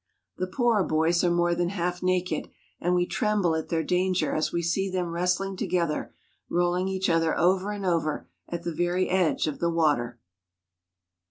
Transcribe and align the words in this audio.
The 0.37 0.47
poorer 0.47 0.83
boys 0.83 1.23
are 1.23 1.29
more 1.29 1.53
than 1.53 1.69
half 1.69 2.01
naked, 2.01 2.49
and 2.79 2.95
we 2.95 3.05
tremble 3.05 3.53
at 3.55 3.69
their 3.69 3.83
danger 3.83 4.33
as 4.33 4.51
we 4.51 4.63
see 4.63 4.89
them 4.89 5.09
wrestling 5.11 5.55
together, 5.55 6.11
rolling 6.49 6.87
each 6.87 7.07
other 7.07 7.37
over 7.37 7.71
and 7.71 7.85
over 7.85 8.27
at 8.49 8.63
the 8.63 8.73
very 8.73 9.11
edge 9.11 9.45
of 9.45 9.59
the 9.59 9.69
water. 9.69 10.19